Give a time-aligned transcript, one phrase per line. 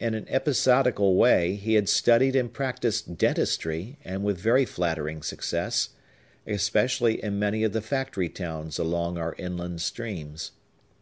[0.00, 5.90] In an episodical way he had studied and practised dentistry, and with very flattering success,
[6.46, 10.52] especially in many of the factory towns along our inland streams.